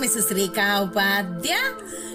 Mrs 0.00 0.32
Rekha 0.32 0.80
Upadhya 0.80 1.56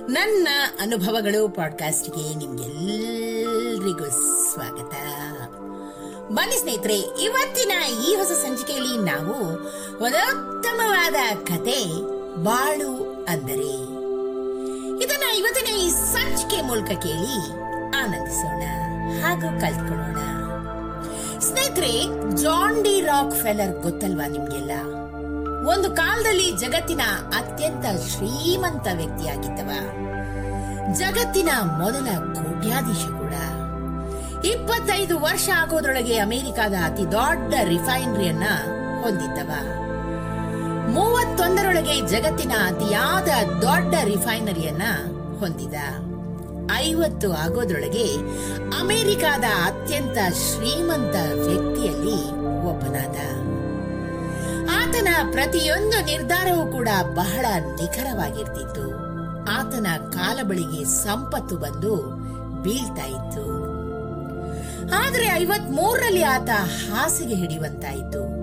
ನನ್ನ 0.09 0.47
ಅನುಭವಗಳು 0.81 1.49
ಪಾಡ್ಕಾಸ್ಟ್ಗೆ 1.49 2.35
ನಿಮ್ಗೆಲ್ಲರಿಗೂ 2.35 4.09
ಸ್ವಾಗತ. 4.53 4.93
ಬನ್ನಿ 6.31 6.59
ಸ್ನೇಹಿತರೆ, 6.59 6.97
ಇವತ್ತಿನ 6.97 7.71
ಈ 8.03 8.15
ಹೊಸ 8.15 8.27
ಸಂಚಿಕೆಯಲ್ಲಿ 8.27 8.97
ನಾವು 8.97 9.53
ಉತ್ತಮವಾದ 9.97 11.15
ಕತೆ 11.43 11.85
ಬಾಳು 12.43 13.25
ಅಂದರೆ. 13.29 13.73
ಇದನ್ನ 15.03 15.31
ಇವತ್ತಿನ 15.37 15.75
ಈ 15.75 15.89
ಸಂಚಿಕೆ 15.89 16.61
ಮೂಲಕ 16.61 16.87
ಕೇಳಿ 16.87 17.51
ಆನಂದಿಸೋಣ. 17.97 18.63
ಹಾಗೂ 19.23 19.61
ಕಲ್ತ್ಕೊಳ್ಳೋಣ. 19.61 20.17
ಸ್ನೇಹಿತರೆ 21.39 22.03
ಜಾನ್ 22.35 22.83
ಡಿ 22.83 23.01
ರಾಕ್ 23.01 23.35
ಫೆಲರ್ 23.43 23.81
ಗೊತ್ತಲ್ವಾ 23.81 24.27
ನಿಮ್ಗೆಲ್ಲ? 24.27 24.71
ಒಂದು 25.65 25.91
ಕಾಲದಲ್ಲಿ 25.91 26.51
ಜಗತ್ತಿನ 26.51 27.01
ಅತ್ಯಂತ 27.37 27.85
ಶ್ರೀಮಂತ 28.09 28.87
ವ್ಯಕ್ತಿಯಾಗಿದ್ದವ. 28.95 29.69
ಜಗತ್ತಿನ 30.93 31.49
ಮೊದಲ 31.77 32.05
ಕೋಟ್ಯಾಧೀಶ 32.33 33.05
ಕೂಡ. 33.05 33.33
ಇಪ್ಪತ್ತೈದು 34.45 35.19
ವರ್ಷ 35.19 35.49
ಆಗೋದ್ರೊಳಗೆ 35.55 36.17
ಅಮೆರಿಕದ 36.17 36.73
ಅತಿ 36.73 37.11
ದೊಡ್ಡ 37.11 37.53
ರಿಫೈನರಿಯನ್ನ 37.63 38.43
ಹೊಂದಿದ್ದವ. 39.01 39.51
ಮೂವತ್ತೊಂದರೊಳಗೆ 40.89 42.01
ಜಗತ್ತಿನ 42.01 42.51
ಅತಿಯಾದ 42.65 43.59
ದೊಡ್ಡ 43.61 43.95
ರಿಫೈನರಿಯನ್ನ 44.03 44.83
ಹೊಂದಿದ. 45.39 45.75
ಐವತ್ತು 46.75 47.33
ಆಗೋದ್ರೊಳಗೆ 47.33 48.13
ಅಮೆರಿಕದ 48.79 49.43
ಅತ್ಯಂತ 49.43 50.17
ಶ್ರೀಮಂತ 50.33 51.15
ವ್ಯಕ್ತಿಯಲ್ಲಿ 51.33 52.29
ಒಬ್ಬನಾದ. 52.65 53.44
ಪ್ರತಿಯೊಂದು 55.31 56.05
ನಿರ್ಧಾರವೂ 56.05 56.71
ಕೂಡ 56.71 56.89
ಬಹಳ 57.15 57.45
ನಿಖರವಾಗಿರ್ತಿತ್ತು. 57.81 58.91
ಆತನ 59.43 59.87
ಕಾಲಬಳಿಗೆ 60.09 60.83
ಸಂಪತ್ತು 60.83 61.57
ಬಂದು 61.57 61.95
ಬೀಳ್ತಾ 62.63 63.05
ಇತ್ತು. 63.05 63.75
ಆದ್ರೆ 65.05 65.25
ಐವತ್ 65.25 65.71
ಮೂರರಲ್ಲಿ 65.71 66.23
ಆತ 66.23 66.49
ಹಾಸಿಗೆ 66.91 67.35
ಹಿಡಿಯುವಂತಾಯಿತು. 67.35 68.35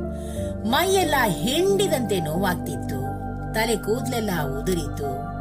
ಮೈಯೆಲ್ಲ 0.70 1.14
ಹಿಂಡಿದಂತೆ 1.28 2.20
ನೋವಾಗ್ತಿತ್ತು. 2.20 3.02
ತಲೆ 3.54 3.76
ಕೂದಲೆಲ್ಲ 3.76 4.30
ಉದುರಿತು. 4.60 5.32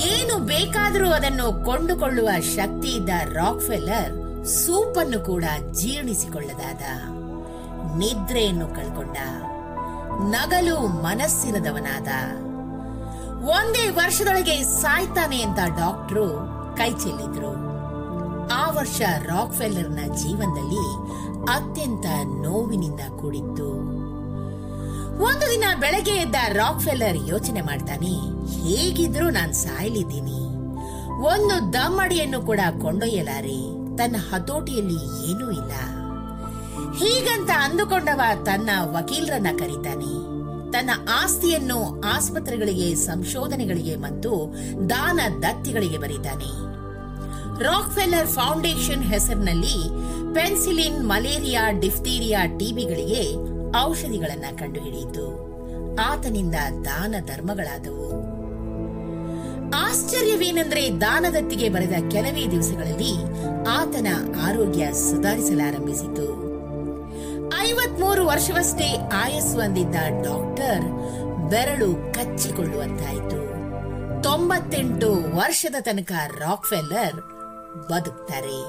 ಏನು 0.00 0.38
ಬೇಕಾದರೂ 0.38 1.10
ಅದನ್ನು 1.10 1.64
ಕೊಂಡುಕೊಳ್ಳುವ 1.64 2.28
ಶಕ್ತಿ 2.40 2.88
ಇದ್ದ 2.88 3.08
ರಾಕ್ಫೆಲ್ಲರ್ 3.32 4.46
ಸೂಪನ್ನು 4.46 5.20
ಕೂಡ 5.20 5.44
ಜೀರ್ಣಿಸಿಕೊಳ್ಳದಾದ. 5.72 6.82
ನಿದ್ರೆಯನ್ನು 7.98 8.68
ಕಳ್ಕೊಂಡ. 8.68 9.16
ನಗಲು 10.18 10.76
ಮನಸ್ಸಿನದವನಾದ 10.78 12.08
ಒಂದೇ 13.48 13.88
ವರ್ಷದೊಳಗೆ 13.88 14.62
ಸಾಯ್ತಾನೆ 14.62 15.42
ಅಂತ 15.42 15.58
ಡಾಕ್ಟ್ರು 15.78 16.26
ಕೈ 16.76 16.90
ಚೆಲ್ಲಿದ್ರು. 16.90 17.52
ಆ 18.52 18.70
ವರ್ಷ 18.70 19.00
ರಾಕ್ಫೆಲ್ಲರ್ನ 19.00 20.14
ಜೀವನದಲ್ಲಿ 20.14 20.86
ಅತ್ಯಂತ 21.50 22.06
ನೋವಿನಿಂದ 22.42 23.00
ಕೂಡಿತ್ತು. 23.20 23.68
ಒಂದು 25.22 25.50
ದಿನ 25.50 25.64
ಬೆಳಗ್ಗೆ 25.80 26.10
ಎದ್ದ 26.10 26.34
ರಾಕ್ಫೆಲ್ಲರ್ 26.52 27.28
ಯೋಚನೆ 27.28 27.60
ಮಾಡ್ತಾನೆ, 27.60 28.14
ಹೇಗಿದ್ರೂ 28.62 29.30
ನಾನು 29.30 29.52
ಸಾಯಲಿದ್ದೀನಿ. 29.52 30.40
ಒಂದು 31.24 31.72
ದಮ್ಮಡಿಯನ್ನು 31.72 32.42
ಕೂಡ 32.42 32.60
ಕೊಂಡೊಯ್ಯಲಾರೆ. 32.82 33.60
ತನ್ನ 33.96 34.16
ಹತೋಟಿಯಲ್ಲಿ 34.30 35.30
ಏನೂ 35.30 35.50
ಇಲ್ಲ. 35.50 35.72
ಹೀಗಂತ 36.96 37.50
ಅಂದುಕೊಂಡವ 37.50 38.20
ತನ್ನ 38.44 38.70
ವಕೀಲರನ್ನ 38.82 39.46
ಕರೀತಾನೆ. 39.58 40.26
ತನ್ನ 40.72 40.90
ಆಸ್ತಿಯನ್ನು 41.10 42.00
ಆಸ್ಪತ್ರೆಗಳಿಗೆ, 42.00 42.94
ಸಂಶೋಧನೆಗಳಿಗೆ 42.94 43.96
ಮತ್ತು 43.96 44.54
ದಾನ 44.90 45.20
ದತ್ತಿಗಳಿಗೆ 45.42 45.98
ಬರೀತಾನೆ. 45.98 46.66
ರಾಕ್ಫೆಲ್ಲರ್ 47.64 48.26
ಫೌಂಡೇಶನ್ 48.26 49.02
ಹೆಸರಿನಲ್ಲಿ 49.02 49.88
ಪೆನ್ಸಿಲಿನ್, 50.34 51.08
ಮಲೇರಿಯಾ, 51.08 51.70
ಡಿಫ್ತೀರಿಯಾ 51.70 52.46
ಟಿಬಿಗಳಿಗೆ 52.46 53.34
ಔಷಧಿಗಳನ್ನು 53.84 54.58
ಕಂಡುಹಿಡಿಯಿತು. 54.58 55.46
ಆತನಿಂದ 55.96 56.54
ದಾನ 56.84 57.14
ಧರ್ಮಗಳಾದವು. 57.20 58.06
ಆಶ್ಚರ್ಯವೇನೆಂದರೆ 59.70 61.00
ದಾನದತ್ತಿಗೆ 61.00 61.68
ಬರೆದ 61.68 62.10
ಕೆಲವೇ 62.10 62.50
ದಿವಸಗಳಲ್ಲಿ 62.50 63.14
ಆತನ 63.68 64.06
ಆರೋಗ್ಯ 64.42 64.92
ಸುಧಾರಿಸಲಾರಂಭಿಸಿತು. 64.92 66.45
ಐವತ್ಮೂರು 67.96 68.26
ವರ್ಷವಷ್ಟೇ 68.26 68.98
ಆಯಸ್ಸು 69.14 69.56
ಹೊಂದಿದ್ದ 69.56 69.94
ಡಾಕ್ಟರ್ 69.94 70.82
ಬೆರಳು 71.50 72.12
ಕಚ್ಚಿಕೊಳ್ಳುವಂತಾಯಿತು. 72.14 73.40
ತೊಂಬತ್ತೆಂಟು 74.22 75.36
ವರ್ಷದ 75.36 75.74
ತನಕ 75.80 76.12
ರಾಕ್ಫೆಲ್ಲರ್ 76.38 77.14
ಬದುಕ್ತಾರೆ. 77.92 78.60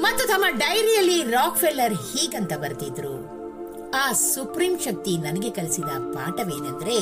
ಮತ್ತು 0.00 0.28
ತಮ್ಮ 0.28 0.44
ಡೈರಿಯಲ್ಲಿ 0.58 1.22
ರಾಕ್ಫೆಲ್ಲರ್ 1.22 1.94
ಹೀಗಂತ 1.94 2.52
ಬರ್ತಿದ್ರು 2.52 3.28
ಆ 3.90 4.12
ಸುಪ್ರೀಂ 4.12 4.78
ಶಕ್ತಿ 4.78 5.16
ನನಗೆ 5.18 5.50
ಕಲಿಸಿದ 5.50 6.14
ಪಾಠವೇನೆಂದ್ರೆ, 6.14 6.96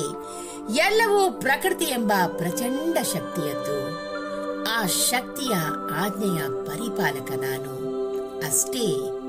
ಎಲ್ಲವೂ 0.77 1.33
ಪ್ರಕೃತಿ 1.41 1.85
ಎಂಬ 1.85 2.13
ಪ್ರಚಂಡ 2.27 2.99
ಶಕ್ತಿಯದ್ದು. 3.03 3.99
ಆ 4.79 4.87
ಶಕ್ತಿಯ 4.87 5.55
ಆಜ್ಞೆಯ 5.97 6.43
ಪರಿಪಾಲಕ 6.65 7.31
ನಾನು. 7.31 7.75
ಅಷ್ಟೇ. 8.39 9.20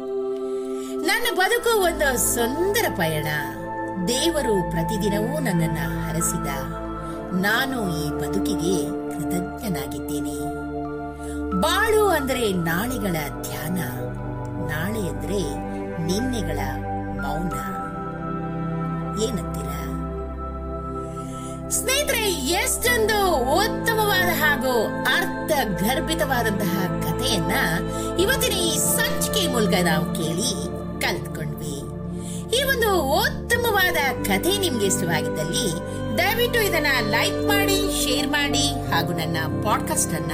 ನನ್ನ 1.08 1.28
ಬದುಕು 1.36 1.72
ಒಂದು 1.80 2.18
ಸುಂದರ 2.18 2.86
ಪಯಣ. 2.96 3.30
ದೇವರು 4.08 4.72
ಪ್ರತಿದಿನವೂ 4.72 5.40
ನನ್ನನ್ನ 5.40 5.80
ಹರಸಿದ. 6.04 6.50
ನಾನು 7.46 7.78
ಈ 7.98 8.10
ಬದುಕಿಗೆ 8.12 8.76
ಕೃತಜ್ಞನಾಗಿದ್ದೇನೆ. 9.12 10.38
ಬಾಳು 11.62 12.08
ಅಂದರೆ 12.08 12.54
ನಾಳೆಗಳ 12.54 13.16
ಧ್ಯಾನ, 13.42 13.78
ನಾಳೆ 14.72 15.02
ಅಂದರೆ 15.10 15.42
ನಿನ್ನೆಗಳ 16.06 16.60
ಮೌನ. 17.24 17.56
ಏನಂತೀರ? 19.24 19.72
ಸ್ನೇಹಿತರೆ, 21.70 22.24
ಎಷ್ಟೊಂದು 22.32 23.20
ಉತ್ತಮವಾದ 23.36 24.30
ಹಾಗೂ 24.44 24.74
ಅರ್ಥ 25.16 25.52
ಗರ್ಭಿತವಾದಂತಹ 25.84 26.76
ಕಥೆಯನ್ನ 27.06 27.54
ಇವತ್ತಿನ 28.20 28.54
ಈ 28.54 28.78
ಸಂಚಿಕೆ 28.78 29.48
ಮೂಲಕ 29.48 29.76
ನಾವು 29.84 30.06
ಕೇಳಿ 30.06 30.52
ಕಲ್ತ್ಕೊಂಡ್ವಿ. 31.02 31.76
ಈ 32.58 32.64
ಒಂದು 32.64 33.04
ಉತ್ತಮವಾದ 33.04 33.98
ಕಥೆ 34.24 34.58
ನಿಮ್ಗೆ 34.58 34.86
ಇಷ್ಟವಾಗಿದ್ದಲ್ಲಿ 34.86 35.66
ದಯವಿಟ್ಟು 36.18 36.60
ಇದನ್ನ 36.60 36.88
ಲೈಕ್ 37.10 37.48
ಮಾಡಿ, 37.48 38.04
ಶೇರ್ 38.04 38.28
ಮಾಡಿ 38.28 38.92
ಹಾಗೂ 38.92 39.14
ನನ್ನ 39.14 39.38
ಪಾಡ್ಕಾಸ್ಟ್ 39.64 40.14
ಅನ್ನ 40.14 40.32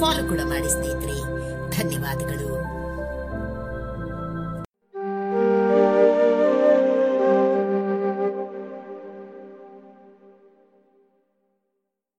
ಫಾಲೋ 0.00 0.28
ಕೂಡ 0.28 0.40
ಮಾಡಿ 0.44 0.68
ಧನ್ಯವಾದಗಳು. 1.76 2.54